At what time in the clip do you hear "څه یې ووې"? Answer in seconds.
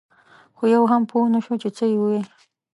1.77-2.21